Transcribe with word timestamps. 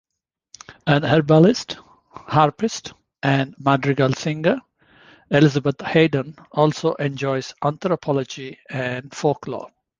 An 0.87 1.03
herbalist, 1.03 1.77
harpist, 2.09 2.93
and 3.21 3.53
madrigal 3.59 4.11
singer, 4.13 4.59
Elizabeth 5.29 5.79
Haydon 5.81 6.35
also 6.51 6.93
enjoys 6.95 7.53
anthropology 7.63 8.57
and 8.67 9.13
folklore. 9.13 9.69